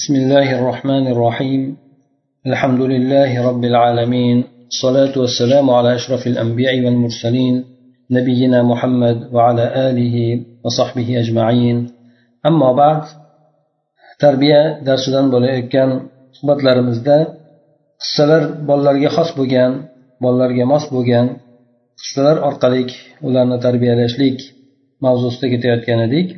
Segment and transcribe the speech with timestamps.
[0.00, 1.62] بسم الله الرحمن الرحيم
[2.46, 7.64] الحمد لله رب العالمين الصلاة والسلام على أشرف الأنبياء والمرسلين
[8.10, 10.16] نبينا محمد وعلى آله
[10.64, 11.76] وصحبه أجمعين
[12.46, 13.02] أما بعد
[14.22, 15.90] tarbiya darsidan bo'layotgan
[16.36, 17.16] suhbatlarimizda
[18.02, 19.72] qissalar bolalarga xos bo'lgan
[20.24, 21.26] bolalarga mos bo'lgan
[22.00, 22.82] qissalar orqali
[23.28, 24.38] ularni tarbiyalashlik
[25.04, 26.28] mavzusida ketayotgan edik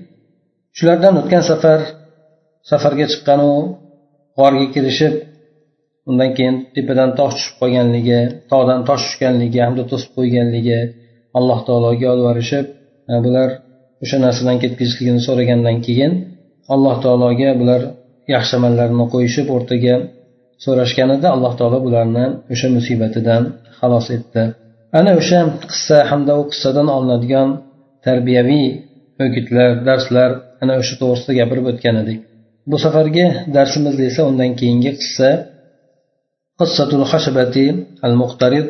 [0.77, 1.81] shulardan o'tgan safar
[2.70, 3.52] safarga chiqqanu
[4.38, 5.14] g'orga kirishib
[6.10, 8.20] undan keyin tepadan tosh tushib qolganligi
[8.52, 10.80] tog'dan tosh tushganligi hamda to'sib qo'yganligi
[11.38, 12.66] alloh taologa yolvorishib
[13.26, 13.50] bular
[14.04, 16.12] o'sha narsadan ketkazishligini so'ragandan keyin
[16.74, 17.82] alloh taologa bular
[18.34, 19.96] yaxshi amallarini qo'yishib o'rtaga
[20.64, 23.44] so'rashganida alloh taolo bularni o'sha musibatidan
[23.80, 24.44] xalos etdi.
[25.00, 25.40] Ana o'sha
[25.72, 27.50] qissa hamda u qissadan olinadigan
[28.06, 28.68] tarbiyaviy
[29.24, 30.30] o'gitlar darslar
[30.64, 32.20] ana o'sha to'g'risida gapirib o'tgan edik.
[32.70, 35.30] Bu safargi darsimizda esa undan keyingi qissa
[36.60, 37.66] qissatul hashabati
[38.08, 38.70] al muqtarid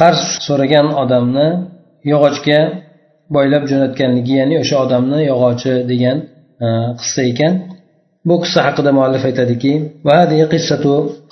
[0.00, 1.48] qarz so'ragan odamni
[2.12, 2.60] yog'ochga
[3.34, 6.18] boylab jo'natganligi ya'ni o'sha odamni yog'ochi degan
[7.00, 7.54] qissa ekan
[8.28, 9.72] bu qissa haqida muallif aytadiki
[10.06, 10.84] وهذه قصة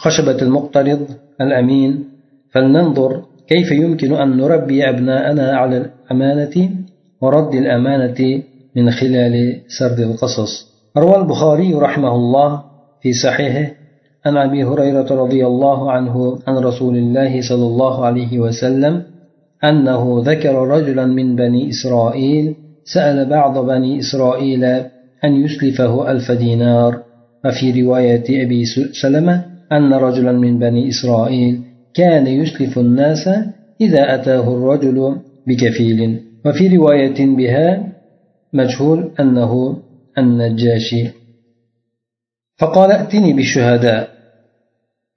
[0.02, 1.02] خشبة المقترض
[1.44, 1.90] الأمين
[2.52, 3.10] فلننظر
[3.48, 6.56] كيف يمكن أن نربي أبناءنا على الأمانة
[7.22, 8.20] ورد الأمانة
[8.76, 9.34] من خلال
[9.78, 10.52] سرد القصص
[10.98, 12.62] روى البخاري رحمه الله
[13.00, 13.72] في صحيحه
[14.26, 19.02] عن أبي هريرة رضي الله عنه عن رسول الله صلى الله عليه وسلم
[19.64, 24.64] أنه ذكر رجلا من بني إسرائيل سأل بعض بني إسرائيل
[25.24, 27.02] أن يسلفه ألف دينار.
[27.44, 28.64] وفي رواية أبي
[29.02, 31.60] سلمة أن رجلا من بني إسرائيل
[31.94, 33.28] كان يسلف الناس
[33.80, 36.20] إذا أتاه الرجل بكفيل.
[36.46, 37.92] وفي رواية بها
[38.52, 39.76] مجهول أنه
[40.18, 41.08] النجاشي.
[42.58, 44.10] فقال ائتني بالشهداء.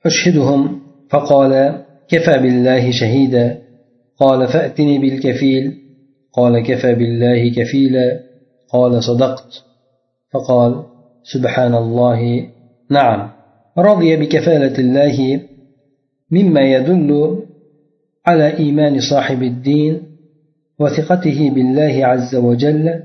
[0.05, 0.81] أشهدهم.
[1.09, 3.61] فقال كفى بالله شهيدا.
[4.19, 5.77] قال فأتني بالكفيل.
[6.33, 8.19] قال كفى بالله كفيلا.
[8.69, 9.63] قال صدقت.
[10.33, 10.83] فقال
[11.23, 12.49] سبحان الله.
[12.91, 13.31] نعم.
[13.77, 15.41] رضي بكفالة الله
[16.31, 17.39] مما يدل
[18.25, 20.01] على إيمان صاحب الدين
[20.79, 23.03] وثقته بالله عز وجل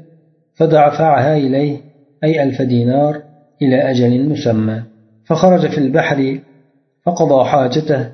[0.54, 1.76] فدفعها إليه
[2.24, 3.22] أي ألف دينار
[3.62, 4.82] إلى أجل مسمى.
[5.24, 6.38] فخرج في البحر
[7.06, 8.08] فقضى حاجته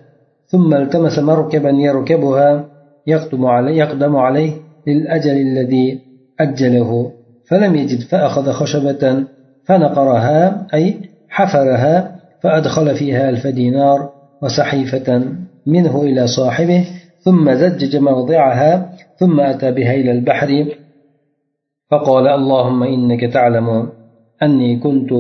[0.47, 2.65] ثم التمس مركبا يركبها
[3.06, 4.53] يقدم عليه, يقدم عليه
[4.87, 6.00] للأجل الذي
[6.41, 7.12] أجله.
[7.49, 9.25] فلم يجد فأخذ خشبة
[9.65, 10.97] فنقرها أي
[11.29, 14.11] حفرها فأدخل فيها ألف دينار
[14.43, 15.23] وسحيفة
[15.67, 16.87] منه إلى صاحبه
[17.21, 20.67] ثم زجج موضعها ثم أتى بها إلى البحر.
[21.91, 23.89] فقال اللهم إنك تعلم
[24.43, 25.12] أني كنت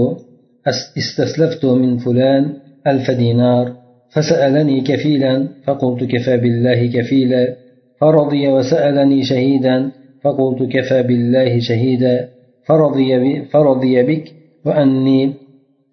[0.98, 2.52] استسلفت من فلان
[2.86, 3.72] ألف دينار
[4.14, 7.56] فسألني كفيلا فقلت كفى بالله كفيلا
[8.00, 9.90] فرضي وسألني شهيدا
[10.22, 12.28] فقلت كفى بالله شهيدا
[12.66, 14.24] فرضي, فرضي بك
[14.66, 15.32] وأني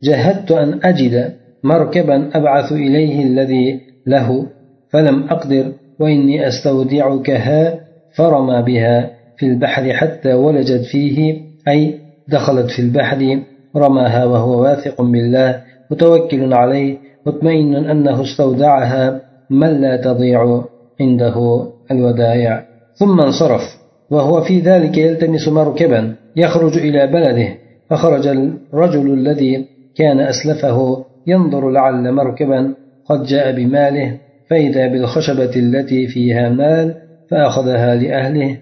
[0.03, 1.33] جهدت أن أجد
[1.63, 4.45] مركبا أبعث إليه الذي له
[4.89, 7.79] فلم أقدر وإني أستودعكها
[8.15, 9.16] فرمى بها.
[9.37, 13.39] في البحر حتى ولجت فيه أي دخلت في البحر
[13.75, 15.61] رماها وهو واثق بالله
[15.91, 20.63] متوكل عليه مطمئن أنه استودعها من لا تضيع
[21.01, 22.65] عنده الودائع.
[22.95, 23.61] ثم انصرف
[24.09, 27.47] وهو في ذلك يلتمس مركبا يخرج إلى بلده
[27.89, 28.27] فخرج
[28.73, 29.65] الرجل الذي
[29.95, 32.73] كان أسلفه ينظر لعل مركبا
[33.05, 34.17] قد جاء بماله
[34.49, 36.95] فإذا بالخشبة التي فيها مال
[37.31, 38.57] فأخذها لأهله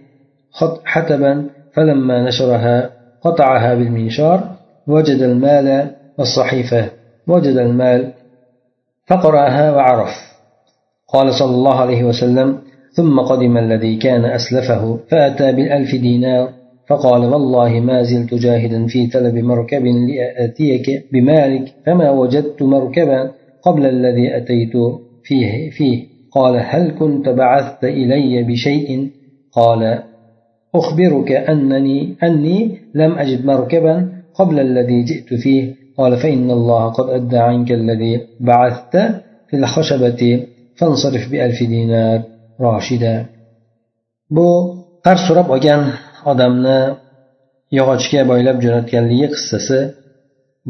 [0.85, 2.89] حتبا فلما نشرها
[3.21, 4.55] قطعها بالمنشار
[4.87, 6.89] وجد المال والصحيفة
[7.27, 8.13] وجد المال
[9.07, 10.35] فقرأها وعرف.
[11.13, 12.57] قال صلى الله عليه وسلم
[12.93, 16.49] ثم قدم الذي كان أسلفه فأتى بالألف دينار
[16.89, 23.31] فقال والله ما زلت جاهدا في طلب مركب لآتيك بمالك فما وجدت مركبا
[23.63, 24.73] قبل الذي أتيت
[25.23, 26.07] فيه, فيه.
[26.31, 29.09] قال هل كنت بعثت إلي بشيء؟
[29.51, 30.03] قال
[30.74, 33.94] أخبرك أنني أني لم أجد مركبا
[34.34, 38.94] قبل الذي جئت فيه قال فإن الله قد أدى عنك الذي بعثت
[39.48, 42.22] في الخشبة فانصرف بألف دينار
[42.60, 43.26] راشدا
[44.36, 44.48] bu
[45.04, 45.82] qarz so'rab olgan
[46.32, 46.80] odamni
[47.78, 49.78] yog'ochga boylab jo'natganligi qissasi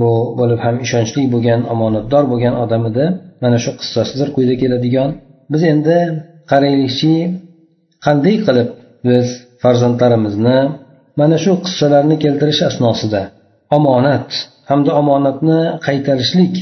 [0.00, 3.04] bu bo'lib ham ishonchli bo'lgan omonatdor bo'lgan odam edi
[3.42, 5.10] mana shu qissasidir quyida keladigan
[5.52, 5.98] biz endi
[6.50, 7.14] qaraylikchi
[8.06, 8.68] qanday qilib
[9.08, 9.26] biz
[9.65, 10.57] farzandlarimizni
[11.19, 13.21] mana shu qissalarni keltirish asnosida
[13.77, 14.29] omonat
[14.69, 16.53] hamda omonatni qaytarishlik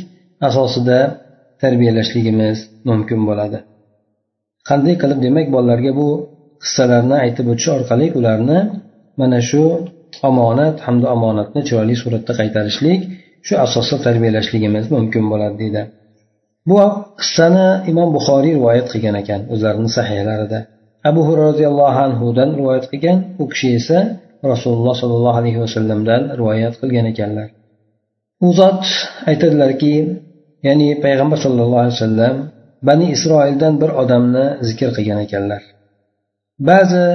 [0.48, 1.00] asosida
[1.64, 2.58] tarbiyalashligimiz
[2.90, 3.58] mumkin bo'ladi.
[4.70, 6.10] Qanday qilib demak bolalarga bu
[6.64, 8.60] qissalarni aytib o'tish orqali ularni
[9.22, 9.64] mana shu
[10.30, 13.02] omonat hamda omonatni chiroyli suratda qaytarishlik
[13.48, 15.82] shu asosda tarbiyalashligimiz mumkin bo'ladi deydi.
[16.70, 16.78] Bu
[17.22, 20.60] qissani imom buxoriy rivoyat qilgan ekan o'zlarini sahiyalarida
[21.10, 23.18] abu hurra roziyallohu anhudan rivoyat qilgan.
[23.42, 23.98] U kishi esa
[24.52, 27.48] rasululloh sollallohu alayhi vasallamdan rivoyat qilgan ekanlar.
[28.46, 28.84] U zot
[29.30, 29.94] aytadilarki
[30.68, 32.36] ya'ni payg'ambar sallallohu alayhi vasallam
[32.88, 35.62] bani isroildan bir odamni zikr qilgan ekanlar.
[36.70, 37.06] Ba'zi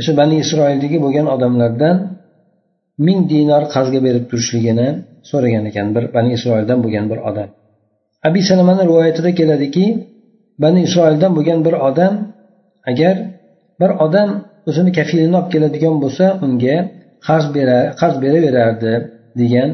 [0.00, 1.96] o'sha bani isroildagi bo'lgan odamlardan
[3.06, 4.88] ming dinor qarzga berib turishligini
[5.30, 7.48] so'ragan ekan bir bani isroildan bo'lgan bir odam.
[8.26, 9.86] Abi salamani rivoyatida keladiki
[10.64, 12.14] bani isroildan bo'lgan bir odam
[12.90, 13.14] agar
[13.80, 14.30] bir odam
[14.68, 16.76] o'zini kafilini olib keladigan bo'lsa unga
[17.26, 17.46] qarz
[18.00, 18.92] qarz beraverardi
[19.40, 19.68] degan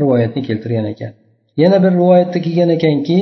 [0.00, 1.12] rivoyatni keltirgan ekan.
[1.62, 3.20] Yana bir rivoyatda kelgan ekanki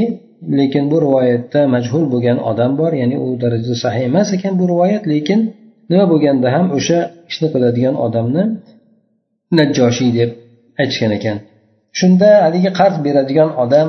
[0.59, 5.05] lekin bu rivoyatda majhul bo'lgan odam bor ya'ni u darajada sahih emas ekan bu rivoyat
[5.13, 5.41] lekin
[5.91, 6.99] nima bo'lganda ham o'sha
[7.31, 8.45] ishni qiladigan odamni
[9.59, 10.31] najjoshiy deb
[10.81, 11.37] aytishgan ekan.
[11.99, 13.89] Shunda haligi qarz beradigan odam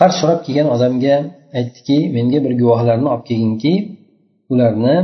[0.00, 1.14] qarz so'rab kelgan odamga
[1.58, 3.72] aytdiki menga bir guvohlarni olib kelginki
[4.52, 4.96] ularni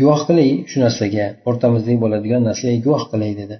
[0.00, 3.56] guvoh qilay shu narsaga o'rtamizda bo'ladigan narsaga guvoh qilay dedi.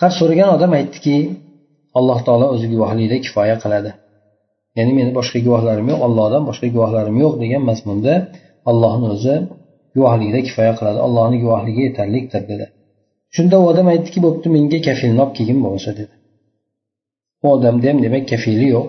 [0.00, 1.16] Qarz so'ragan odam aytdiki
[1.98, 3.90] alloh taolo o'zi guvohlikda kifoya qiladi.
[4.78, 8.14] Ya'ni meni boshqa guvohlarim yo'q ollohdan boshqa guvohlarim yo'q degan mazmunda
[8.70, 9.34] allohni o'zi
[9.96, 12.66] guvohligida kifoya qiladi allohni guvohligi yetarlidir dedi.
[13.34, 16.14] Shunda u odam aytdiki bo'pti menga kafilni olib kelgin bo'lmasa dedi.
[17.44, 18.88] U odamda ham demak kafili yo'q.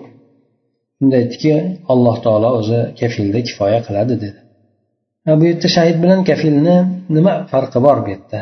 [0.96, 1.52] Shunda aytdiki
[1.92, 4.40] alloh taolo o'zi kafilda kifoya qiladi dedi.
[5.26, 6.76] Bu yerda shahid bilan kafilni
[7.16, 8.40] nima farqi bor bu yerda?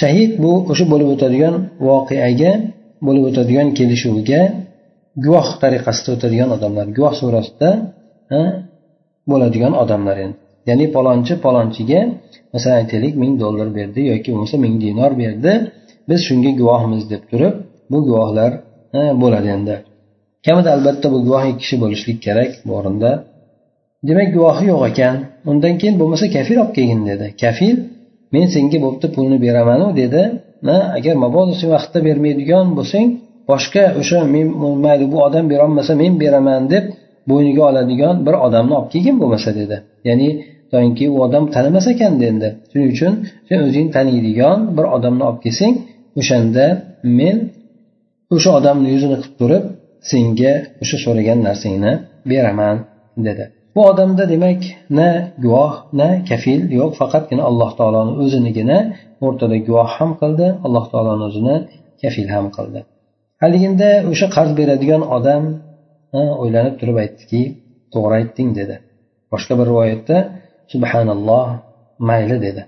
[0.00, 1.54] Shahid bu o'sha bo'lib o'tadigan
[1.88, 2.52] voqeaga
[3.06, 4.40] bo'lib o'tadigan kelishuvga
[5.24, 7.70] guvoh tariqasida o'tadigan odamlar guvoh surasida
[9.30, 10.38] bo'ladigan odamlar endi.
[10.68, 12.00] Ya'ni palonchi palonchiga
[12.54, 15.52] masalan aytaylik ming dollar berdi yoki bo'lmasa ming dinor berdi
[16.08, 17.54] biz shunga guvohmiz deb turib
[17.90, 18.52] bu guvohlar
[19.22, 19.76] bo'ladi endi.
[20.46, 23.10] Kamida albatta bu guvoh ikki kishi bo'lishlik kerak bu o'rinda.
[24.08, 25.16] Demak guvohi yo'q ekan.
[25.50, 27.26] Undan keyin bo'lmasa kafil olib kelgin dedi.
[27.42, 27.76] Kafil
[28.34, 30.22] men senga bo'pti pulni beramanu dedi.
[30.98, 33.06] Agar mabodo sen vaqtda bermaydigan bo'lsang
[33.50, 34.46] boshqa o'sha men
[34.84, 36.84] mayli bu odam berolmasa men beraman deb
[37.30, 39.76] bo'yniga oladigan bir odamni olib kelgin bo'lmasa dedi.
[40.08, 40.28] Ya'ni
[40.72, 43.12] doimki u odam tanimas ekan endi shuning uchun
[43.48, 45.74] sen o'zing taniydigan bir odamni olib kelsang
[46.20, 46.66] o'shanda
[47.18, 47.36] men
[48.34, 49.64] o'sha odamni yuzini qilib turib
[50.10, 50.52] senga
[50.82, 51.92] o'sha so'ragan narsangni
[52.30, 52.76] beraman
[53.28, 53.44] dedi.
[53.74, 54.60] Bu odamda demak
[54.98, 55.08] na
[55.44, 58.78] guvoh na kafil yo'q faqatgina alloh taoloni o'zinigina
[59.26, 61.56] o'rtada guvoh ham qildi alloh taoloni o'zini
[62.02, 62.80] kafil ham qildi.
[63.42, 65.42] Haliginda o'sha qarz beradigan odam
[66.42, 67.42] o'ylanib turib aytdiki
[67.94, 68.74] to'g'ri aytding dedi.
[69.32, 70.16] Boshqa bir rivoyatda
[70.72, 71.46] subhanalloh
[72.08, 72.62] mayli dedi.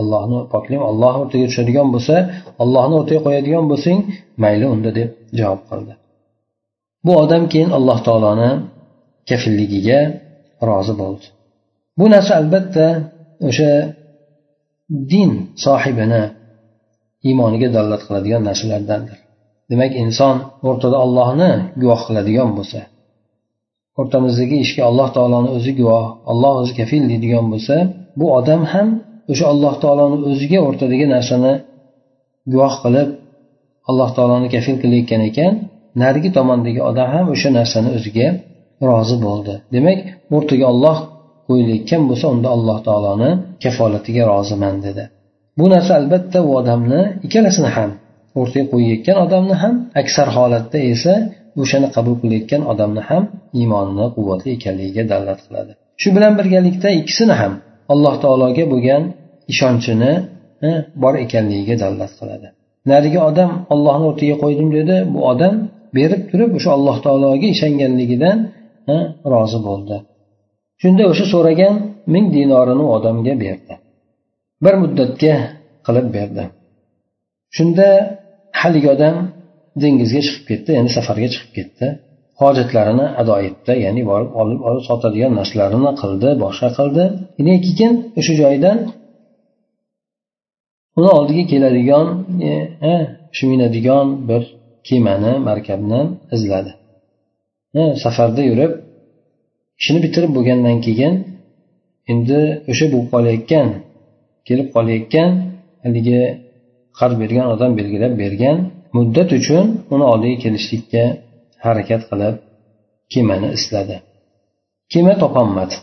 [0.00, 2.14] Allohni poklang olloh o'rtaga tushadigan bo'lsa
[2.62, 3.98] ollohni o'rtaga qo'yadigan bo'lsang
[4.44, 5.08] mayli unda deb
[5.38, 5.92] javob qildi.
[7.04, 8.50] Bu odam keyin alloh taoloni
[9.28, 10.00] kafilligiga
[10.68, 11.26] rozi bo'ldi.
[11.98, 12.86] Bu narsa albatta
[13.48, 13.72] o'sha
[15.12, 15.30] din
[15.64, 16.22] sohibini
[17.28, 19.18] iymoniga dalolat qiladigan narsalardandir.
[19.70, 20.36] Demak inson
[20.68, 21.50] o'rtada ollohni
[21.80, 22.80] guvoh qiladigan bo'lsa
[24.00, 27.76] o'rtamizdagi ishga alloh taoloni o'zi guvoh alloh o'zi kafil deydigan bo'lsa
[28.18, 28.88] bu odam ham
[29.32, 31.52] o'sha alloh taoloni o'ziga o'rtadagi narsani
[32.52, 33.08] guvoh qilib
[33.90, 35.52] alloh taoloni kafil qilayotgan ekan
[36.02, 38.28] narigi tomondagi odam ham o'sha narsani o'ziga
[38.88, 39.54] rozi bo'ldi.
[39.74, 39.98] Demak
[40.36, 40.96] o'rtaga olloh
[41.48, 43.30] qo'yilayotgan bo'lsa unda alloh taoloni
[43.62, 45.04] kafolatiga roziman dedi.
[45.58, 47.90] Bu narsa albatta u odamni ikkalasini ham
[48.40, 51.14] o'rtaga qo'yayotgan odamni ham aksar holatda esa
[51.62, 53.22] o'shani qabul qilayotgan odamni ham
[53.58, 55.72] iymonini quvvatli ekanligiga dalolat qiladi.
[56.00, 57.52] Shu bilan birgalikda ikkisini ham
[57.92, 59.02] alloh taologa bo'lgan
[59.52, 60.12] ishonchini
[60.68, 60.70] e,
[61.02, 62.46] bor ekanligiga dalolat qiladi.
[62.90, 65.54] Narigi odam ollohni o'rtaga qo'ydim dedi bu odam
[65.96, 68.38] berib turib o'sha alloh taologa ishonganligidan
[69.32, 69.96] rozi bo'ldi.
[70.82, 71.74] Shunda o'sha so'ragan
[72.14, 73.74] ming dinorini u odamga berdi.
[74.64, 75.34] Bir muddatga
[75.86, 76.44] qilib berdi.
[77.56, 77.86] Shunda
[78.60, 79.16] haligi odam
[79.82, 81.86] dengizga chiqib ketdi ya'ni safarga chiqib ketdi.
[82.40, 87.04] Hojatlarini ado etdi ya'ni borib olib olib sotadigan narsalarini qildi boshqa qildi.
[87.78, 88.78] Keyin o'sha joydan
[90.98, 92.06] uni oldiga keladigan
[92.92, 92.94] e,
[93.36, 94.42] shu minadigan bir
[94.88, 96.00] kemani markabni
[96.36, 96.72] izladi.
[98.04, 98.72] Safarda yurib
[99.80, 101.14] ishini bitirib bo'lgandan keyin
[102.12, 103.68] endi o'sha bo'lib qolayotgan
[104.48, 105.30] kelib qolayotgan
[105.84, 106.20] haligi
[106.98, 108.56] qarz bergan odam belgilab bergan
[108.96, 111.04] muddat uchun uni oldiga kelishlikka
[111.64, 112.34] harakat qilib
[113.12, 113.96] kemani isladi.
[114.92, 115.74] Kema topolmadi.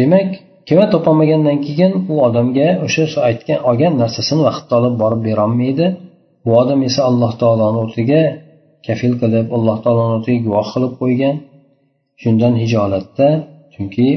[0.00, 0.28] Demak
[0.68, 5.86] kema topolmagandan keyin u odamga o'sha aytgan olgan narsasini vaqtda olib borib berolmaydi.
[6.44, 8.22] Bu odam esa alloh taoloni o'rniga
[8.86, 11.36] kafil qilib alloh taoloni o'ziga guvoh qilib qo'ygan.
[12.22, 13.28] Shundan hijolatda
[13.74, 14.08] chunki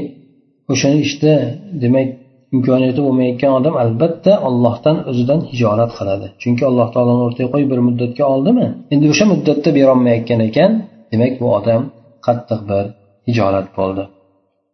[0.72, 1.34] o'shani ishda
[1.82, 2.08] demak
[2.54, 6.26] imkoniyati bo'lmayotgan odam albatta ollohdan o'zidan hijolat qiladi.
[6.42, 8.66] Chunki alloh taoloni o'rtaga qo'yib bir muddatga oldimi?
[8.92, 10.70] Endi o'sha muddatda berolmayotgan ekan
[11.12, 11.82] demak bu odam
[12.26, 12.84] qattiq bir
[13.28, 14.02] hijolat bo'ldi.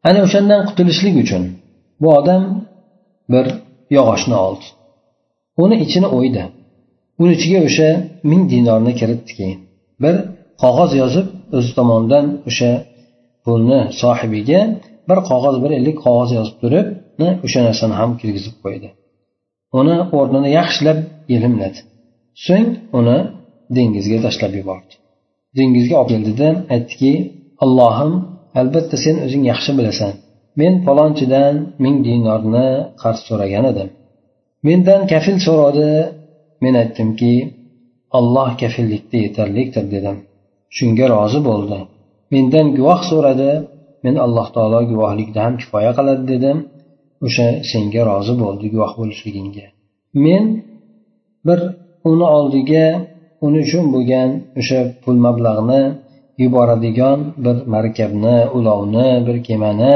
[0.08, 1.42] Ana o'shandan qutulishlik uchun
[2.02, 2.42] bu odam
[3.32, 3.46] bir
[3.96, 4.66] yog'ochni oldi.
[5.62, 6.42] Uni ichini o'ydi.
[7.22, 7.88] Uni ichiga o'sha
[8.30, 9.58] ming dinorni kiritdi keyin.
[10.02, 10.14] Bir
[10.62, 12.70] qog'oz yozib o'zi tomonidan o'sha
[13.44, 14.60] pulni sohibiga
[15.08, 16.86] bir qog'oz bir ellik qog'oz yozib turib
[17.46, 18.88] o'sha narsani ham kirgizib qo'ydi.
[19.80, 20.98] Uni o'rnini yaxshilab
[21.34, 21.80] yelimladi
[22.46, 23.18] so'ng uni
[23.76, 24.92] dengizga tashlab yubordi.
[25.58, 27.12] Dengizga olib keldida aytdiki
[27.64, 28.12] allohim
[28.60, 30.12] albatta sen o'zing yaxshi bilasan.
[30.60, 32.68] Men palonchidan ming dinorni
[33.02, 33.88] qarz so'ragan edim.
[34.66, 35.88] Mendan kafil so'radi.
[36.64, 37.32] Men aytdimki
[38.18, 40.16] olloh kafillikda yetarlikdir dedim.
[40.76, 41.78] Shunga rozi bo'ldi.
[42.32, 43.50] Mendan guvoh so'radi.
[44.04, 46.58] Men alloh taolo guvohlikda ham kifoya qiladi dedim.
[47.26, 49.66] O'sha senga rozi bo'ldi guvoh bo'lishligingga.
[50.24, 50.44] Men
[51.46, 51.60] bir
[52.10, 52.86] uni oldiga
[53.46, 54.30] uni uchun bo'lgan
[54.60, 55.82] o'sha pul mablag'ni
[56.42, 59.94] yuboradigan bir markabni ulovni bir kemani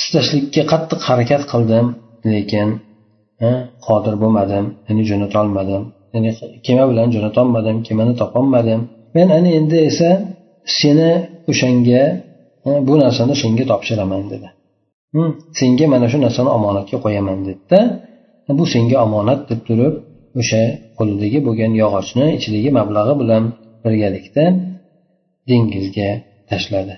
[0.00, 1.86] istashlikka qattiq harakat qildim
[2.32, 2.68] lekin
[3.86, 5.82] qodir bo'lmadim ya'ni jo'natolmadim
[6.14, 6.30] ya'ni
[6.66, 8.80] kema bilan jo'natolmadim kemani topolmadim.
[9.16, 10.10] Men ana endi esa
[10.80, 11.10] seni
[11.50, 12.02] o'shanga
[12.68, 14.48] e, bu narsani senga topshiraman dedi.
[15.60, 17.80] Senga mana shu narsani omonatga qo'yaman dedida
[18.48, 19.94] e, bu senga omonat deb turib
[20.40, 20.62] o'sha
[20.98, 23.42] qo'lidagi bo'lgan yog'ochni ichidagi mablag'i bilan
[23.84, 24.44] birgalikda
[25.50, 26.10] dengizga
[26.50, 26.94] tashladi.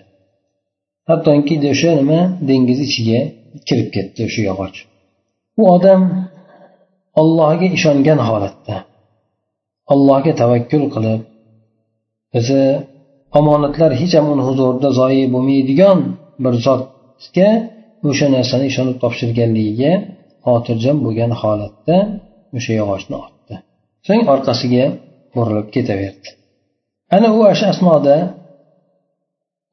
[1.09, 3.21] Hattoki o'sha nima dengiz ichiga
[3.69, 4.76] kirib ketdi o'sha yog'och.
[5.61, 6.00] U odam
[7.21, 8.76] ollohga ishongan holatda.
[9.92, 11.20] Allohga tavakkul qilib
[12.38, 12.62] o'zi
[13.38, 15.99] omonatlar hech ham uni huzurida zoyi bo'lmaydigan
[16.44, 17.49] bir zotga
[18.09, 19.92] o'sha narsani ishonib topshirganligiga
[20.47, 21.97] xotirjam bo'lgan holatda
[22.56, 23.54] o'sha yog'ochni otdi.
[24.06, 24.85] So'ng orqasiga
[25.35, 26.28] burilib ketaverdi.
[27.16, 28.16] Ana u o'sha asnoda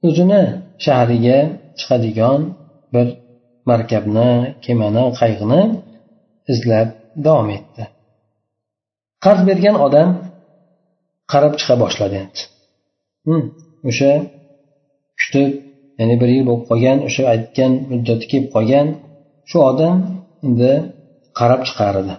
[0.07, 0.43] o'zini
[0.85, 1.39] shahriga
[1.79, 2.39] chiqadigan
[2.93, 3.07] bir
[3.69, 4.29] markabni
[4.65, 5.61] kemani qayiqni
[6.53, 6.89] izlab
[7.25, 7.83] davom etdi.
[9.25, 10.09] Qarz bergan odam
[11.31, 12.19] qarab chiqa boshladi.
[12.25, 12.39] Endi
[13.89, 14.11] o'sha
[15.19, 15.51] kutib
[15.99, 18.87] ya'ni bir yil bo'lib qolgan o'sha aytgan muddati kelib qolgan
[19.49, 19.97] shu odam
[20.47, 20.71] endi
[21.39, 22.13] qarab chiqar edi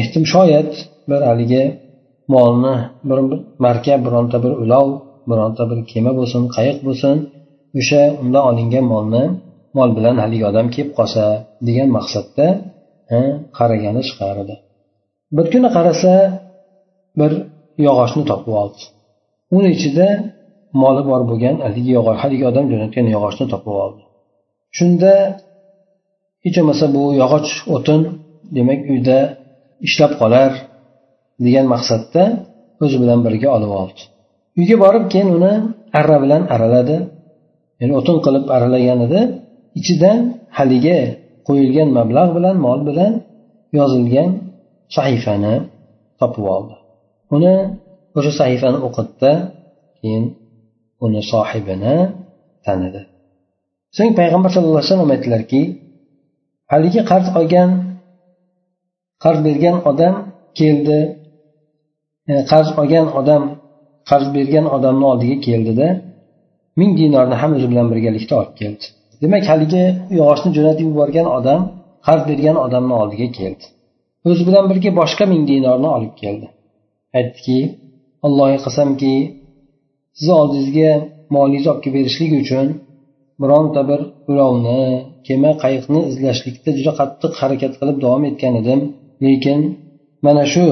[0.00, 0.70] ehtim shoyat
[1.10, 1.64] bir haligi
[2.34, 2.74] molni
[3.08, 3.18] bir
[3.66, 4.88] markab bironta bir ulov
[5.30, 7.16] bironta bir kema bo'lsin qayiq bo'lsin
[7.80, 9.24] o'sha undan olingan molni
[9.76, 11.24] mol bilan haligi odam kelib qolsa
[11.68, 12.46] degan maqsadda
[13.58, 14.54] qaragani chiqar edi
[15.36, 16.12] bir kuni qarasa
[17.20, 17.32] bir
[17.86, 18.82] yog'ochni topib oldi.
[19.56, 20.08] Uni ichida
[20.82, 24.02] moli bor bo'lgan haligi yog'och haligi odam jo'natgan yog'ochni topib oldi.
[24.76, 25.12] Shunda
[26.44, 28.00] hech bo'lmasa bu yog'och o'tin
[28.56, 29.18] demak uyda
[29.86, 30.50] ishlab qolar
[31.44, 32.22] degan maqsadda
[32.84, 34.00] o'zi bilan birga olib oldi.
[34.60, 35.52] Uyga borib keyin uni
[36.00, 36.96] arra bilan araladi.
[37.80, 39.20] Ya'ni o'tin qilib aralaganida
[39.80, 40.18] ichidan
[40.58, 40.98] haligi
[41.48, 43.12] qo'yilgan mablag' bilan mol bilan
[43.78, 44.30] yozilgan
[44.96, 45.54] sahifani
[46.20, 46.74] topib oldi.
[47.34, 47.54] Uni
[48.18, 49.32] o'sha sahifani o'qitdi
[49.98, 50.24] keyin
[51.04, 51.96] uni sohibini
[52.64, 53.00] tanidi.
[53.96, 55.62] So'ng payg'ambar sallallohu alayhi vasallam aytdilarki
[56.72, 57.70] haligi qarz olgan
[59.24, 60.14] qarz bergan odam
[60.58, 61.00] keldi.
[62.52, 63.42] Qarz olgan odam
[64.10, 65.88] qarz bergan odamni oldiga keldida
[66.80, 68.84] ming dinorni ham o'zi bilan birgalikda olib keldi.
[69.22, 69.84] Demak haligi
[70.18, 71.60] yog'ochni jo'natib yuborgan odam
[72.06, 73.64] qarz bergan odamni oldiga keldi.
[74.28, 76.46] O'zi bilan birga boshqa ming dinorni olib keldi.
[77.18, 77.58] Aytdiki
[78.26, 79.14] allohga qasamki
[80.18, 80.90] sizni oldingizga
[81.34, 82.66] molingizni olib kelib berishlik uchun
[83.42, 84.00] bironta bir
[84.30, 84.82] ulovni
[85.26, 88.80] kema qayiqni izlashlikda juda qattiq harakat qilib davom etgan edim.
[89.24, 89.60] Lekin
[90.26, 90.66] mana shu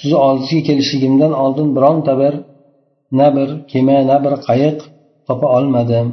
[0.00, 2.34] sizni oldingizga kelishligimdan oldin bironta bir
[3.18, 4.78] na bir kema na bir qayiq
[5.26, 6.06] topa olmadim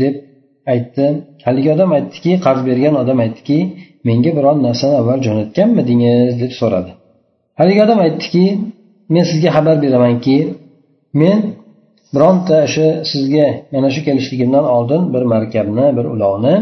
[0.00, 0.14] deb
[0.72, 1.04] aytdi.
[1.46, 3.58] Haligi odam aytdiki qarz bergan odam aytdiki
[4.06, 6.32] menga biron narsani avval jo'natganmidingiz?
[6.42, 6.90] deb so'radi.
[7.58, 8.44] Haligi odam aytdiki
[9.14, 10.36] men sizga xabar beramanki
[11.20, 11.38] men
[12.14, 16.56] bironta o'sha sizga mana shu kelishligimdan oldin bir markabni bir ulovni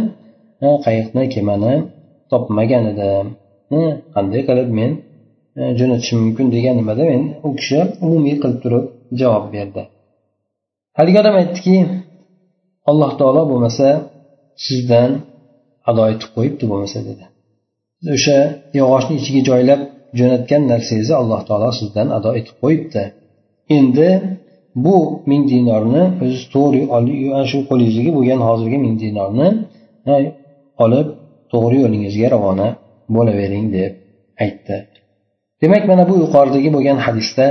[0.84, 1.74] qayiqni kemani
[2.30, 3.26] topmagan edim.
[4.14, 4.90] Qanday qilib men
[5.60, 8.84] e, jo'natishim mumkin degan nimada men u kishi umumiy qilib turib
[9.20, 9.82] javob berdi.
[10.98, 11.76] Haligi odam aytdiki
[12.90, 13.88] alloh taolo bo'lmasa
[14.66, 15.10] sizdan
[15.90, 17.24] ado etib qo'yibdi bo'lmasa dedi.
[18.14, 18.38] O'sha
[18.80, 19.80] yog'ochni ichiga joylab
[20.18, 23.02] jo'natgan narsangizni alloh taolo sizdan ado etib qo'yibdi.
[23.78, 24.08] Endi
[24.84, 24.96] bu
[25.30, 26.80] ming dinorni o'zi to'g'ri
[27.36, 29.48] ana shu qo'lingizdagi bo'lgan hozirgi ming dinorni
[30.84, 31.08] olib
[31.52, 32.68] to'g'ri yo'lingizga ravona
[33.16, 33.92] bo'lavering deb
[34.44, 34.76] aytdi.
[35.62, 37.46] Demak mana bu yuqoridagi bo'lgan hadisda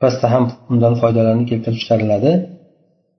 [0.00, 2.32] pastda ham undan foydalarni keltirib chiqariladi.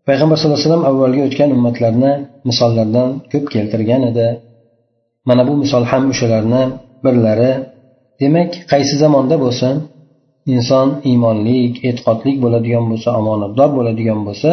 [0.09, 2.11] Payg'ambar sallallohu alayhi vasallam avvalgi o'tgan ummatlarni
[2.49, 4.27] misollardan ko'p keltirgan edi.
[5.29, 6.63] Mana bu misol ham o'shalarni
[7.05, 7.51] birlari
[8.21, 9.73] demak qaysi zamonda bo'lsin
[10.55, 14.51] inson iymonlik e'tiqodlik bo'ladigan bo'lsa omonatdor bo'ladigan bo'lsa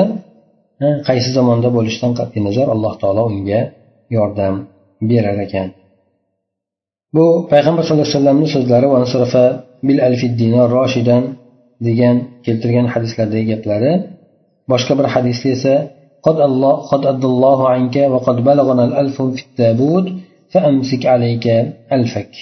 [1.09, 3.61] qaysi zamonda bo'lishidan qat'iy nazar alloh taolo unga
[4.17, 4.55] yordam
[5.11, 5.69] berar ekan.
[7.17, 8.87] Bu payg'ambar sallallohu alayhi vasallamni so'zlari
[9.87, 11.23] bil alfi dinar roshidan
[11.87, 13.93] degan keltirgan hadislardagi gaplari
[14.71, 15.75] boshqa bir hadisda esa
[16.27, 20.07] قد الله قد أدى الله عنك وقد بلغنا الألف في التابوت
[20.53, 21.47] فأمسك عليك
[21.93, 22.33] ألفك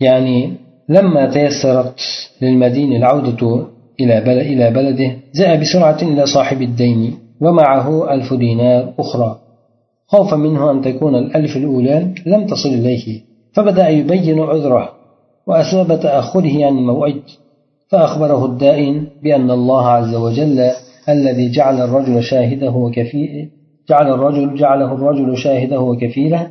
[0.00, 0.52] يعني
[0.88, 2.00] لما تيسرت
[2.42, 3.66] للمدين العودة
[4.00, 4.18] إلى
[4.52, 9.38] إلى بلده جاء بسرعة إلى صاحب الدين ومعه ألف دينار أخرى
[10.06, 13.20] خوفا منه أن تكون الألف الأولى لم تصل إليه
[13.52, 14.88] فبدأ يبين عذره
[15.46, 17.22] وأسباب تأخره عن الموعد
[17.88, 20.70] فأخبره الدائن بأن الله عز وجل
[21.08, 23.48] الذي جعل الرجل شاهده وكفيله
[23.88, 26.50] جعل الرجل جعله الرجل شاهده وكفيله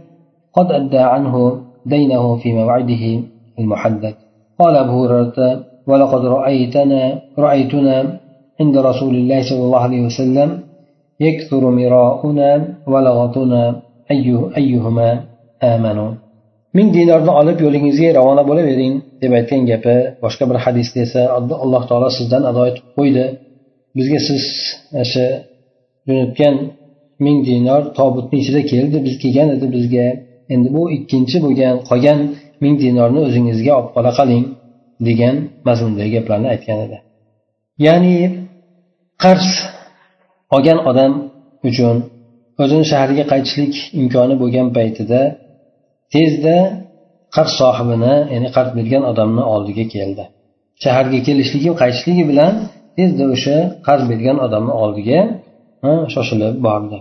[0.53, 3.19] قد أدى عنه دينه في موعده
[3.59, 4.13] المحدد
[4.59, 8.19] قال أبو هريرة ولقد رأيتنا رأيتنا
[8.59, 10.59] عند رسول الله صلى الله عليه وسلم
[11.19, 13.81] يكثر مراؤنا ولغتنا
[14.11, 15.09] أيه أيهما
[15.63, 16.11] آمنوا
[16.77, 21.21] ming dinorni olib yo'lingizga ravona bo'lavering deb aytgan gapi boshqa bir hadisda esa
[21.65, 23.25] alloh taolo sizdan ado etib qo'ydi
[23.97, 24.43] bizga siz
[25.03, 25.25] o'sha
[26.07, 26.55] jo'natgan
[27.25, 30.07] ming dinor tobutni ichida keldi biz kelgan edi bizga.
[30.53, 32.19] Endi bu ikkinchi bo'lgan qolgan
[32.63, 34.43] ming dinorni o'zingizga olib qola qoling
[35.07, 35.35] degan
[35.67, 36.97] mazmundagi gaplarni aytgan edi.
[37.85, 38.15] Ya'ni
[39.23, 39.47] qarz
[40.55, 41.11] olgan odam
[41.69, 41.95] uchun
[42.63, 45.21] o'zini shahriga qaytishlik imkoni bo'lgan paytida
[46.13, 46.57] tezda
[47.35, 50.23] qarz sohibini ya'ni qarz bergan odamni oldiga keldi.
[50.83, 52.53] Shaharga kelishligi qaytishligi bilan
[52.97, 55.19] tezda o'sha qarz bergan odamni oldiga
[56.13, 56.97] shoshilib bordi.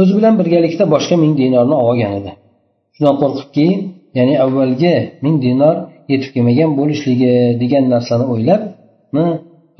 [0.00, 2.32] O'zi bilan birgalikda boshqa ming dinorni olgan edi.
[2.94, 3.66] Shundan qo'rqibki
[4.18, 5.76] ya'ni avvalgi ming dinor
[6.12, 8.62] yetib kelmagan bo'lishligi degan narsani o'ylab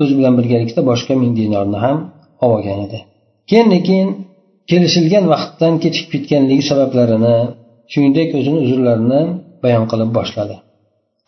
[0.01, 1.97] o'zi bilan birgalikda boshqa ming dinorni ham
[2.43, 2.99] olib olgan edi.
[3.49, 4.05] Keyin lekin
[4.69, 7.37] kelishilgan vaqtdan kechikib ketganligi sabablarini
[7.91, 9.21] shuningdek o'zini uzrlarini
[9.63, 10.55] bayon qilib boshladi.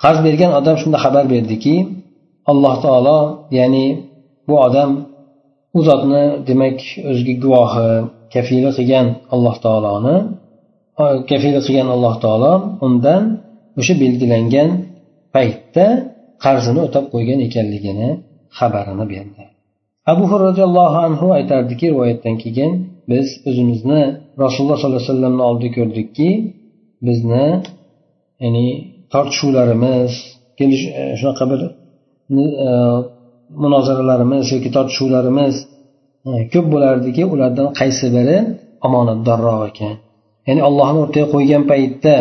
[0.03, 1.75] Qarz bergan odam shunda xabar berdiki
[2.51, 3.19] alloh taolo
[3.57, 3.85] ya'ni
[4.47, 4.91] bu odam
[5.77, 6.79] u zotni demak
[7.09, 7.89] o'ziga guvohi
[8.33, 10.15] kafila qilgan alloh taoloni
[11.29, 12.53] kafila qilgan alloh taolo
[12.85, 13.23] undan
[13.79, 14.69] o'sha belgilangan
[15.35, 15.85] paytda
[16.43, 18.09] qarzini o'tab qo'ygan ekanligini
[18.57, 19.43] xabarini berdi.
[20.11, 22.71] Abu hur roziyallohu anhu aytardiki rivoyatdan keyin
[23.11, 24.01] biz o'zimizni
[24.43, 26.29] rasululloh sollallohu alayhi vasallamni oldida ko'rdikki
[27.07, 27.45] bizni
[28.43, 28.67] ya'ni
[29.13, 30.11] tortishuvlarimiz
[30.59, 31.61] kelish e, shunaqa bir
[32.67, 32.69] e,
[33.63, 35.55] munozaralarimiz yoki tortishuvlarimiz
[36.27, 38.37] e, ko'p bo'lardiki ulardan qaysi biri
[38.87, 39.95] omonatdorroq ekan?
[40.47, 42.15] Ya'ni ollohni o'rtaga qo'ygan paytda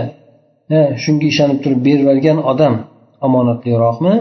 [0.75, 2.75] e, shunga ishonib turib berib yuborgan odam
[3.27, 4.15] omonatliroqmi?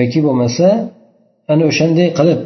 [0.00, 0.66] Yoki bo'lmasa
[1.52, 2.42] ana o'shanday qilib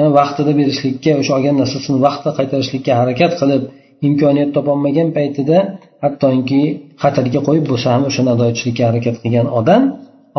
[0.00, 3.62] e, vaqtida berishlikka o'sha olgan narsasini vaqtida qaytarishlikka harakat qilib
[4.08, 5.58] imkoniyat topolmagan paytida
[6.04, 6.62] hattoki
[7.02, 9.82] xatarga qo'yib bo'lsa ham o'shani ado etishlikka harakat qilgan odam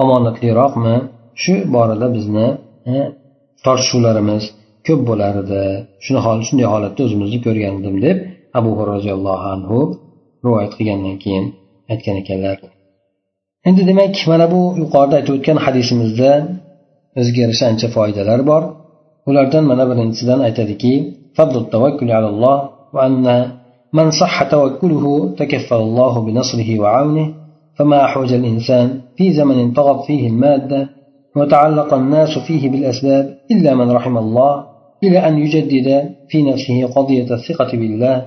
[0.02, 0.96] omonatliroqmi?
[1.43, 2.47] shu borada bizni
[3.65, 4.45] tortishuvlarimiz
[4.87, 5.63] ko'p bo'lar edi
[6.05, 8.19] shuni shunday holatda o'zimizni ko'rgan edim deb
[8.59, 9.79] abu roziyallohu anhu
[10.45, 11.45] rivoyat qilgandan keyin
[11.93, 12.57] aytgan ekanlar
[13.69, 16.31] endi demak mana bu yuqorida aytib o'tgan hadisimizda
[17.21, 18.63] o'ziga yarasha ancha foydalar bor
[19.29, 20.95] ulardan mana birinchisidan aytadiki
[23.95, 27.35] من صح توكله تكفل الله بنصره وعونه
[27.77, 30.89] فما أحوج الإنسان في زمن طغت فيه المادة
[31.40, 34.66] وتعلق الناس فيه بالأسباب إلا من رحم الله
[35.04, 38.26] إلى أن يجدد في نفسه قضية الثقة بالله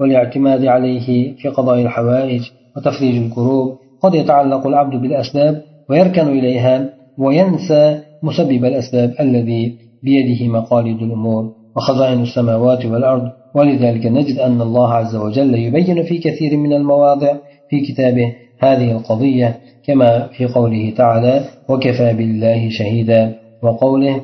[0.00, 2.42] والاعتماد عليه في قضاء الحوائج
[2.76, 3.76] وتفريج الكروب.
[4.02, 12.86] قد يتعلق العبد بالأسباب ويركن إليها وينسى مسبب الأسباب الذي بيده مقاليد الأمور وخزائن السماوات
[12.86, 13.30] والأرض.
[13.54, 17.32] ولذلك نجد أن الله عز وجل يبين في كثير من المواضع
[17.70, 24.20] في كتابه هذه القضية كما في قوله تعالى وكفى بالله شهيدا وقوله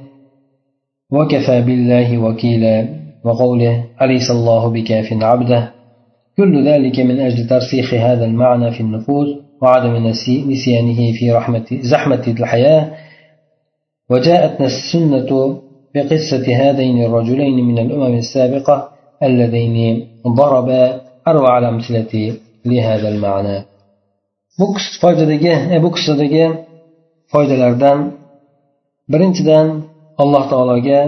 [1.12, 2.88] وكفى بالله وكيلا
[3.24, 5.72] وقوله أليس الله بكاف عبده؟
[6.36, 9.28] كل ذلك من أجل ترسيخ هذا المعنى في النفوس
[9.62, 10.06] وعدم
[10.50, 12.90] نسيانه في رحمة زحمة الحياة.
[14.10, 15.60] وجاءتنا السنة
[15.94, 18.88] بقصة هذين الرجلين من الأمم السابقة
[19.22, 23.67] اللذين ضربا أروع الأمثلة لهذا المعنى.
[24.58, 24.66] Bu
[25.02, 26.44] foydadagi e, bu qissadagi
[27.32, 27.98] foydalardan
[29.12, 29.66] birinchidan
[30.22, 31.00] alloh taologa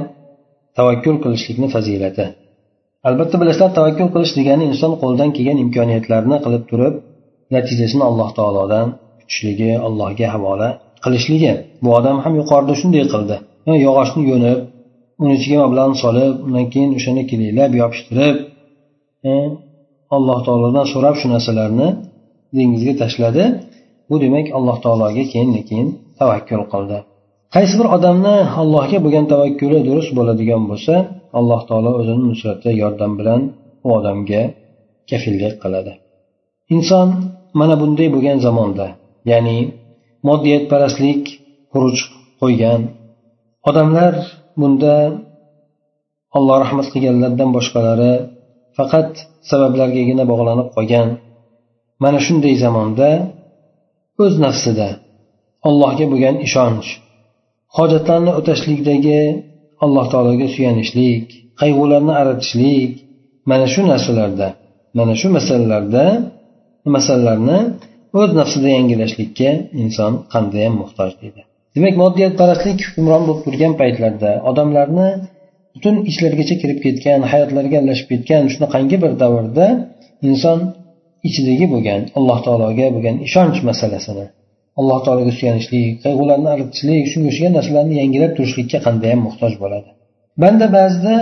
[0.79, 2.25] tavakkul qilishlikni fazilati.
[3.09, 6.95] Albatta bilasizlar tavakkul qilish degani inson qo'lidan kelgan imkoniyatlarni qilib turib
[7.55, 8.87] natijasini alloh taolodan
[9.19, 10.69] kutishligi allohga havola
[11.05, 11.53] qilishligi.
[11.83, 13.37] Bu odam ham yuqorida shunday qildi.
[13.87, 14.59] Yog'ochni yo'nib
[15.23, 18.37] uni ichiga mablag'ni solib undan keyin o'shani kiliylab yopishtirib
[19.31, 19.33] e,
[20.17, 21.89] alloh taolodan so'rab shu narsalarni
[22.59, 23.45] dengizga tashladi.
[24.09, 26.99] Bu demak alloh taologa keyin keyin tavakkul qildi.
[27.55, 30.95] Qaysi bir odamni allohga bo'lgan tavakkuli durust bo'ladigan bo'lsa
[31.39, 33.41] alloh taolo o'zini nusrati yordam bilan
[33.87, 34.43] u odamga
[35.11, 35.93] kafillik qiladi.
[36.75, 37.09] Inson
[37.59, 38.87] mana bunday bo'lgan zamonda
[39.31, 39.59] ya'ni
[40.29, 41.23] moddiyatparastlik
[41.73, 41.99] xuruj
[42.41, 42.81] qo'ygan
[43.69, 44.15] odamlar
[44.61, 44.95] bunda
[46.37, 48.13] alloh rahmat qilganlardan boshqalari
[48.77, 49.11] faqat
[49.51, 51.09] sabablargagina bog'lanib qolgan
[52.05, 53.09] mana shunday zamonda
[54.25, 54.89] o'z nafsida
[55.69, 56.89] allohga bo'lgan ishonch
[57.77, 59.21] hojatlarni o'tashlikdagi
[59.85, 61.27] alloh taologa suyanishlik
[61.61, 62.93] qayg'ularni aratishlik
[63.51, 64.49] mana shu narsalarda
[64.99, 66.05] mana shu masalalarda
[66.97, 67.59] masalalarni
[68.21, 69.51] o'z nafsida yangilashlikka
[69.83, 71.41] inson qandayyam muhtoj deydi.
[71.75, 75.09] Demak moddiyatparastlik hukmron bo'lib turgan paytlarda odamlarni
[75.75, 79.67] butun ichlarigacha kirib ketgan hayotlariga aralashib ketgan shunaqangi bir davrda
[80.29, 80.59] inson
[81.29, 84.27] ichidagi bo'lgan alloh taologa bo'lgan ishonch masalasini
[84.81, 89.89] alloh taologa suyanishlik qayg'ularni aritishlik shunga o'xshagan narsalarni yangilab turishlikka qandayyam muhtoj bo'ladi.
[90.43, 91.15] Banda ba'zida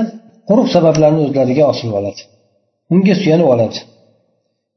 [0.48, 2.20] quruq sabablarni o'zlariga osilib oladi.
[2.94, 3.78] Unga suyanib oladi.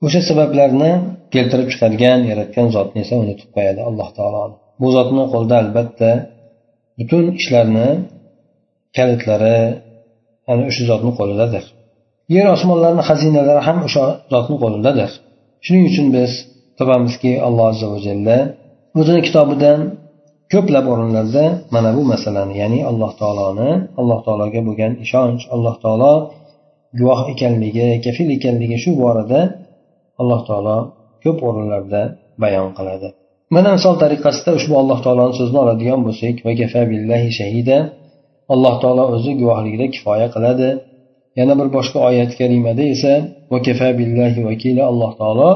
[0.05, 0.91] O'sha sabablarni
[1.33, 6.09] keltirib chiqargan yaratgan zotni esa unutib qo'yadi alloh taoloni bu zotni qo'lida albatta
[6.99, 7.89] butun ishlarni
[8.97, 9.57] kalitlari
[10.51, 11.63] ana o'sha zotni qo'lidadir.
[12.35, 15.09] Yer osmonlarni xazinalari ham o'sha zotni qo'lidadir
[15.65, 16.31] shuning uchun biz
[16.79, 18.37] topamizki alloh azza va jalla
[18.99, 19.79] o'zini kitobidan
[20.53, 21.43] ko'plab o'rinlarda
[21.75, 26.13] mana bu masalani ya'ni alloh taoloni alloh taologa bo'lgan ishonch alloh taolo
[26.99, 29.39] guvoh ekanligi kafil ekanligi shu borada
[30.21, 30.77] alloh taolo
[31.23, 32.01] ko'p o'rinlarda
[32.43, 33.07] bayon qiladi.
[33.55, 36.35] Mana misol tariqasida ushbu alloh taoloni so'zini oladigan bo'lsak
[37.39, 37.77] shahida
[38.53, 40.69] alloh taolo o'zi guvohligida kifoya qiladi.
[41.39, 43.13] Yana bir boshqa oyat karimada esa
[43.99, 45.51] billahi vakila alloh taolo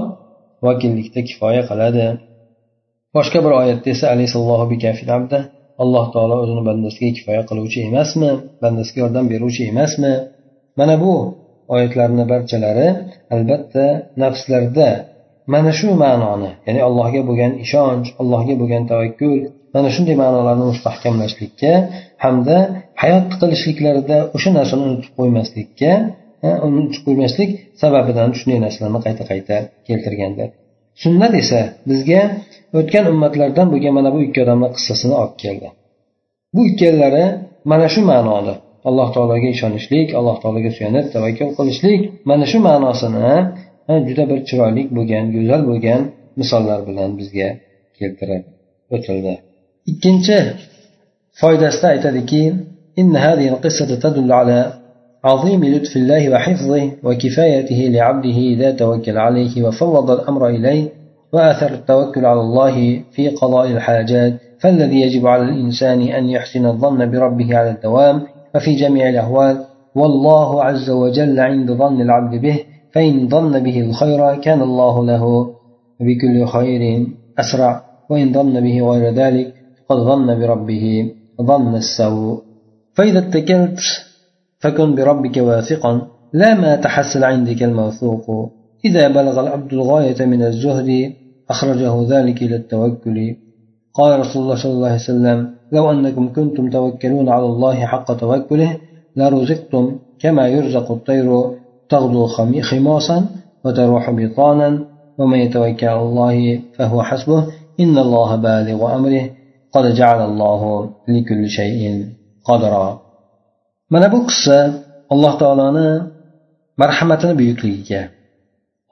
[0.66, 2.06] vakillikda kifoya qiladi.
[3.16, 4.06] Boshqa bir oyatda esa
[5.84, 8.32] alloh taolo o'zini bandasiga kifoya qiluvchi emasmi?
[8.64, 10.14] Bandasiga yordam beruvchi emasmi?
[10.80, 11.14] Mana bu
[11.76, 12.88] oyatlarni barchalari
[13.36, 13.86] albatta
[14.24, 14.90] nafslarda
[15.54, 19.40] mana shu ma'noni ya'ni allohga bo'lgan ishonch allohga bo'lgan tavakkul
[19.76, 21.72] mana shunday ma'nolarni mustahkamlashlikka
[22.26, 22.58] hamda
[23.02, 25.92] hayot qilishliklarida o'sha narsani unutib qo'ymaslikka
[26.68, 27.50] unutib qo'ymaslik
[27.82, 29.56] sababidan shunday narsalarni qayta qayta
[29.88, 30.50] keltirgandir.
[31.04, 32.22] Sunnat esa bizga
[32.80, 35.68] o'tgan ummatlardan bo'lgan mana bu ikki odamni qissasini olib keldi.
[36.56, 37.26] Bu ikkalari
[37.72, 38.54] mana shu ma'noda
[38.90, 43.34] alloh taologa ishonishlik alloh taologa suyanib tavakkul qilishlik mana shu ma'nosini
[44.08, 46.02] juda bir chiroyli bo'lgan go'zal bo'lgan
[46.40, 47.50] misollar bilan bizga
[47.98, 48.44] keltirib
[48.96, 49.34] o'tildi.
[49.92, 50.38] Ikkinchi
[51.42, 52.42] foydasida aytadiki
[53.00, 54.74] إن هذه القصة تدل على
[55.24, 60.90] عظيم لطف الله وحفظه وكفايته لعبده إذا توكل عليه وفوض الأمر إليه
[61.34, 67.58] وآثر التوكل على الله في قضاء الحاجات فالذي يجب على الإنسان أن يحسن الظن بربه
[67.58, 68.22] على الدوام
[68.56, 69.58] وفي جميع الأحوال
[69.96, 72.60] والله عز وجل عند ظن العبد به
[72.96, 75.54] فإن ظن به الخير كان الله له
[76.00, 77.08] بكل خير
[77.40, 77.86] أسرع.
[78.10, 79.54] وإن ظن به غير ذلك
[79.90, 82.42] قد ظن بربه ظن السوء.
[82.94, 83.80] فإذا اتكلت
[84.60, 86.08] فكن بربك واثقا.
[86.34, 88.52] لا ما تحصل عندك الموثوق.
[88.86, 91.14] إذا بلغ العبد الغاية من الزهد
[91.50, 93.36] أخرجه ذلك إلى التوكل.
[93.94, 98.78] قال رسول الله صلى الله عليه وسلم لو أنكم كنتم توكلون على الله حق توكله
[99.16, 101.56] لرزقتم كما يرزق الطير
[101.89, 102.27] تغدو
[102.71, 103.27] خماصا
[103.65, 104.69] وتروح بطانا
[105.19, 107.41] ومن يتوكل على الله فهو حسبه
[107.81, 109.25] إن الله بالغ أمره
[109.75, 111.83] قد جعل الله لكل شيء
[112.45, 113.01] قدرا
[113.93, 114.59] mana bu qissa
[115.13, 115.89] alloh taoloni
[116.81, 118.03] marhamatini buyukligiga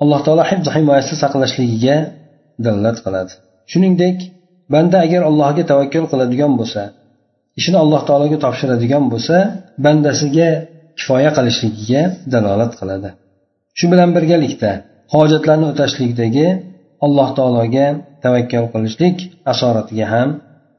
[0.03, 1.97] alloh taolo hifz himoyasida saqlashligiga
[2.65, 3.33] dalolat qiladi
[3.71, 4.19] shuningdek
[4.75, 6.83] banda agar allohga tavakkul qiladigan bo'lsa
[7.59, 9.37] ishini alloh taologa topshiradigan bo'lsa
[9.85, 10.51] bandasiga
[10.98, 12.02] kifoya qilishligiga
[12.34, 13.10] dalolat qiladi.
[13.78, 14.72] Shu bilan birgalikda
[15.14, 16.48] hojatlarni o'tashlikdagi
[17.06, 17.88] alloh taologa
[18.24, 19.18] tavakkal qilishlik
[19.52, 20.30] asoratiga ham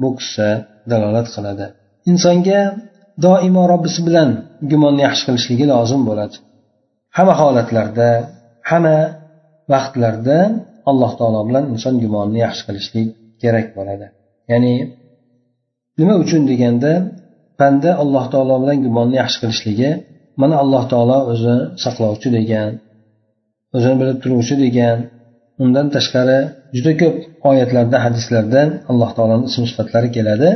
[0.01, 0.49] bu qissa
[0.93, 1.67] dalolat qiladi.
[2.11, 2.61] Insonga
[3.27, 4.29] doimo robbisi bilan
[4.71, 6.37] gumonni yaxshi qilishligi lozim bo'ladi.
[7.17, 8.09] Hamma holatlarda
[8.71, 8.99] hamma
[9.73, 10.39] vaqtlarda
[10.91, 13.09] alloh taolo bilan inson gumonni yaxshi qilishlik
[13.43, 14.07] kerak bo'ladi.
[14.53, 14.75] Ya'ni
[15.99, 16.93] nima uchun deganda
[17.61, 19.91] banda alloh taolo bilan gumonni yaxshi qilishligi
[20.41, 22.71] mana alloh taolo o'zi saqlovchi degan
[23.77, 24.97] o'zini bilib turuvchi degan
[25.63, 26.39] undan tashqari
[26.77, 27.17] juda ko'p
[27.51, 30.51] oyatlarda hadislarda alloh taoloni ism sifatlari keladi.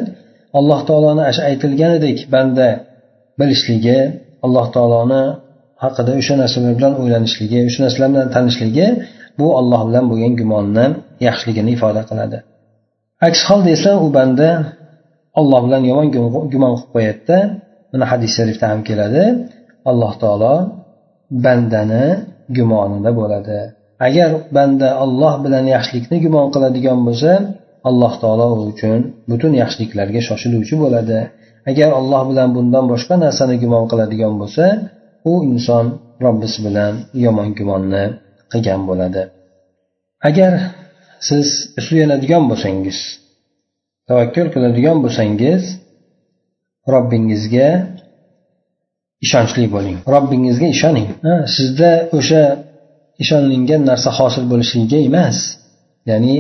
[0.59, 2.69] Alloh taoloni aytilganidek banda
[3.41, 3.99] bilishligi
[4.47, 5.23] alloh taoloni
[5.85, 8.87] haqida o'sha narsalar bilan o'ylanishligi o'sha narsalar bilan tanishligi
[9.39, 10.87] bu alloh bilan bo'lgan gumonni
[11.27, 12.39] yaxshiligini ifoda qiladi
[13.29, 14.49] aks holda esa u banda
[15.41, 17.39] olloh bilan yomon gumon qilib qo'yadida
[17.93, 19.23] mana hadis sharifda ham keladi.
[19.91, 20.55] Alloh taolo
[21.45, 22.05] bandani
[22.57, 23.59] gumonida bo'ladi.
[24.07, 27.33] Agar banda olloh bilan yaxshilikni gumon qiladigan bo'lsa
[27.89, 28.99] alloh taolo u uchun
[29.31, 31.19] butun yaxshiliklarga shoshiluvchi bo'ladi.
[31.71, 34.65] Agar olloh bilan bundan boshqa narsani gumon qiladigan bo'lsa
[35.31, 35.87] u inson
[36.25, 36.93] robbisi bilan
[37.25, 38.05] yomon gumonni
[38.53, 39.23] qilgan bo'ladi.
[40.29, 40.53] Agar
[41.29, 41.47] siz
[41.87, 42.99] suyanadigan bo'lsangiz
[44.09, 45.63] tavakkul qiladigan bo'lsangiz
[46.95, 47.69] robbingizga
[49.25, 49.97] ishonchli bo'ling.
[50.15, 51.09] Robbingizga ishoning.
[51.57, 52.43] Sizda o'sha
[53.23, 55.39] ishonilgan narsa hosil bo'lishligiga emas.
[56.11, 56.37] Ya'ni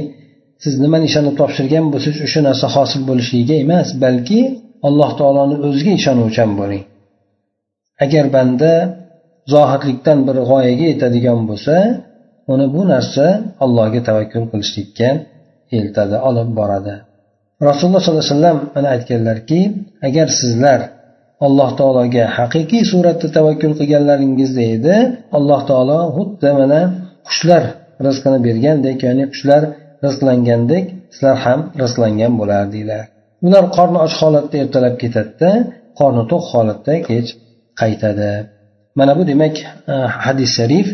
[0.63, 4.41] siz nimani ishonib topshirgan bo'lsangiz o'sha narsa hosil bo'lishligiga emas balki
[4.89, 6.85] alloh taoloni o'ziga ishonuvchan bo'ling.
[8.05, 8.73] Agar banda
[9.55, 11.77] zohidlikdan bir g'oyaga yetadigan bo'lsa
[12.53, 13.25] uni bu narsa
[13.65, 15.09] allohga tavakkul qilishlikka
[15.79, 16.95] eltadi olib boradi.
[17.68, 19.61] Rasululloh sollallohu alayhi vasallam mana aytganlarki
[20.09, 20.81] agar sizlar
[21.47, 24.97] alloh taologa haqiqiy suratda tavakkul qilganlaringizda edi
[25.37, 26.81] alloh taolo xuddi mana
[27.29, 27.64] qushlar
[28.07, 29.62] rizqini bergandek ya'ni qushlar
[30.05, 33.05] rizqlangandek sizlar ham rizqlangan bo'lardinglar
[33.47, 35.51] ular qorni och holatda ertalab ketadida
[35.99, 37.29] qorni to'q holatda kech
[37.81, 38.33] qaytadi.
[38.99, 39.55] Mana bu demak
[39.92, 40.88] eh, hadis sharif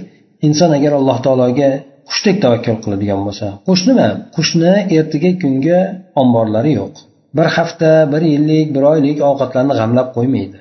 [0.47, 1.71] inson agar alloh taologa
[2.09, 4.09] qushdek tavakkul qiladigan bo'lsa qush nima?
[4.37, 5.81] Qushni ertaga kunga
[6.23, 6.95] omborlari yo'q.
[7.37, 10.59] Bir hafta bir yillik bir oylik ovqatlarni g'amlab qo'ymaydi.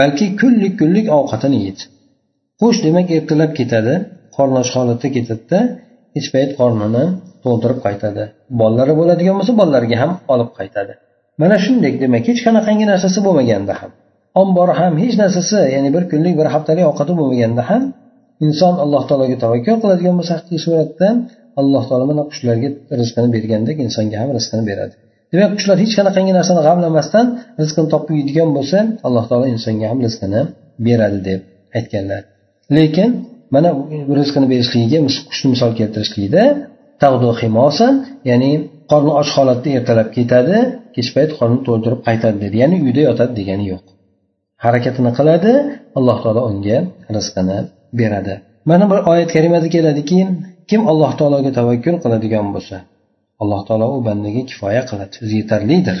[0.00, 1.82] Balki kunlik kunlik ovqatini yeydi.
[2.60, 3.94] Qush demak ertalab ketadi
[4.36, 5.58] qorni och holatda ketadida
[6.16, 7.04] hech payt qornini
[7.44, 8.22] to'ldirib qaytadi.
[8.60, 10.92] Bolalari bo'ladigan bo'lsa bolalariga ham olib qaytadi.
[11.40, 13.90] Mana shunday demak hech qanaqangi narsasi bo'lmaganda ham
[14.34, 17.82] ombori ham hech narsasi ya'ni bir kunlik bir haftalik ovqati bo'lmaganda ham
[18.46, 21.16] inson alloh taologa tavakkul qiladigan bo'lsa haqiqiy suratdan
[21.60, 22.68] alloh taolo mana qushlarga
[23.00, 24.94] rizqini bergandek insonga ham rizqini beradi.
[25.32, 27.26] Demak qushlar hech qanaqangi narsani g'amlamasdan
[27.62, 30.40] rizqini topib yeydigan bo'lsa alloh taolo insonga ham rizqini
[30.86, 31.40] beradi deb
[31.78, 32.22] aytganlar.
[32.76, 33.10] Lekin
[33.54, 33.68] mana
[34.18, 34.98] rizqini berishligiga
[35.30, 36.44] qushni misol keltirishlikda
[38.30, 38.52] ya'ni
[38.90, 40.56] qorni och holatda ertalab ketadi
[40.94, 42.56] kech payt qornini to'ldirib qaytadi dedi.
[42.62, 43.84] Ya'ni uyda yotadi degani yo'q.
[44.64, 45.52] Harakatini qiladi
[45.98, 46.78] alloh taolo unga
[47.16, 47.58] rizqini
[47.98, 48.34] beradi.
[48.70, 50.18] Mana bir oyat karimada keladiki
[50.70, 52.76] kim alloh taologa tavakkul qiladigan bo'lsa
[53.42, 55.14] alloh taolo u bandaga kifoya qiladi.
[55.24, 55.98] O'zi yetarlidir.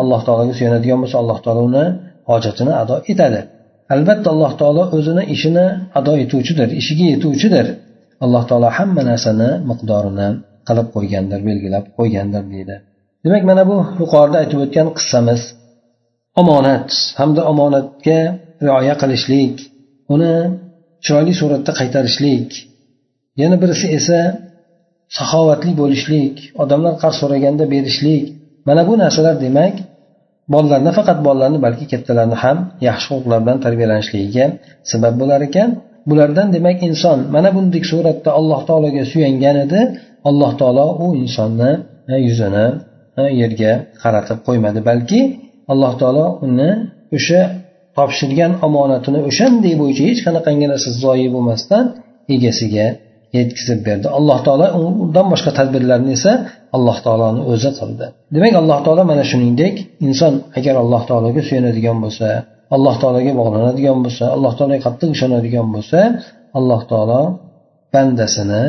[0.00, 1.84] Alloh taologa suyanadigan bo'lsa alloh taolo uni
[2.30, 3.40] hojatini ado etadi.
[3.94, 5.66] Albatta alloh taolo o'zini ishini
[5.98, 7.66] ado etuvchidir ishiga yetuvchidir.
[8.24, 10.28] Alloh taolo hamma narsani miqdorini
[10.68, 12.76] qilib qo'ygandir belgilab qo'ygandir deydi.
[13.24, 15.40] Demak mana bu yuqorida aytib o'tgan qissamiz.
[16.40, 18.18] Omonat hamda omonatga
[18.66, 19.54] rioya qilishlik
[20.14, 20.34] uni
[21.04, 22.50] chiroyli suratda qaytarishlik
[23.40, 24.20] yana birisi esa
[25.16, 28.24] saxovatli bo'lishlik odamlar qarz so'raganda berishlik.
[28.68, 29.74] Mana bu narsalar demak
[30.52, 32.58] bolalar nafaqat bolalarni balki kattalarni ham
[32.88, 34.46] yaxshi xulqlar bilan tarbiyalanishligiga
[34.90, 35.68] sabab bo'lar ekan.
[36.08, 39.80] Bulardan demak inson mana bunday suratda alloh taologa suyangan edi.
[40.28, 41.70] Alloh taolo u insonni
[42.12, 42.66] e, yuzini
[43.20, 44.80] e, yerga qaratib qo'ymadi.
[44.90, 45.20] Balki
[45.72, 46.70] alloh taolo uni
[47.16, 47.40] o'sha
[47.98, 51.84] topshirgan omonatini o'shanday bo'yicha hech qanaqangi narsa zoyi bo'lmasdan
[52.34, 52.86] egasiga
[53.36, 54.06] yetkazib berdi.
[54.18, 56.32] Alloh taolo undan boshqa tadbirlarni esa
[56.76, 58.06] alloh taoloni o'zi qildi.
[58.34, 59.74] Demak alloh taolo mana shuningdek
[60.06, 62.28] inson agar alloh taologa suyanadigan bo'lsa
[62.76, 66.00] alloh taologa bog'lanadigan bo'lsa alloh taologa qattiq ishonadigan bo'lsa
[66.58, 67.22] alloh taolo
[67.94, 68.62] bandasini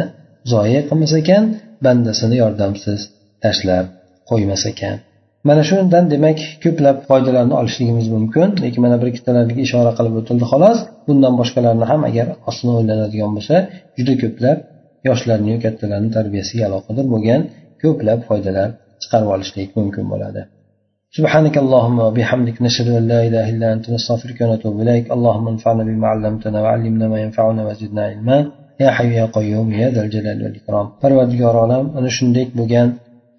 [0.54, 1.44] zoyi qilmas ekan
[1.86, 3.00] bandasini yordamsiz
[3.44, 3.86] tashlab
[4.30, 4.98] qo'ymas ekan.
[5.49, 10.79] mana shundan demak ko'plab foydalarni olishligimiz mumkin lekin mana bir ikkitalarga ishora qilib o'tildi xolos
[11.07, 13.57] bundan boshqalarni ham agar ostini o'ylanadigan bo'lsa
[13.97, 14.59] juda ko'plab
[15.09, 17.41] yoshlarni kattalarni tarbiyasiga aloqador bo'lgan
[17.83, 18.69] ko'plab foydalar
[19.03, 20.43] chiqarib olishlik mumkin bo'ladi
[21.19, 26.07] سبحانك اللهم وبحمدك نشهد ان لا اله الا انت نستغفرك ونتوب اليك اللهم انفعنا بما
[26.13, 28.39] علمتنا وعلمنا ما ينفعنا وزدنا علما
[28.83, 32.89] يا حي يا قيوم يا ذا الجلال والاكرام parvardigor olam ana shunday bo'lgan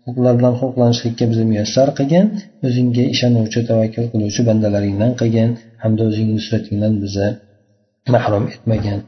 [0.06, 2.26] huquqlar bilan huquqlanishlikka bizni muyassar qilgin
[2.68, 5.50] o'zingga ishonuvchi tavakkul qiluvchi bandalaringdan qilgin
[5.84, 7.30] hamda o'zingni nusratingdan bizni
[8.16, 9.00] mahrum etmagin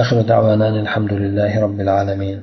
[0.00, 2.38] آخر دعوانا الحمد لله رب العالمين